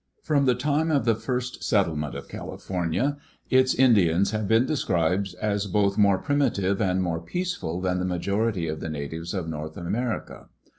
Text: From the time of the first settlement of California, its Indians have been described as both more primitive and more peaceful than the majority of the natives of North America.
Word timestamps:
From 0.23 0.45
the 0.47 0.55
time 0.55 0.89
of 0.89 1.05
the 1.05 1.13
first 1.13 1.63
settlement 1.63 2.15
of 2.15 2.27
California, 2.27 3.17
its 3.51 3.75
Indians 3.75 4.31
have 4.31 4.47
been 4.47 4.65
described 4.65 5.35
as 5.39 5.67
both 5.67 5.95
more 5.95 6.17
primitive 6.17 6.81
and 6.81 7.03
more 7.03 7.19
peaceful 7.21 7.79
than 7.79 7.99
the 7.99 8.05
majority 8.05 8.67
of 8.67 8.79
the 8.79 8.89
natives 8.89 9.35
of 9.35 9.47
North 9.47 9.77
America. 9.77 10.47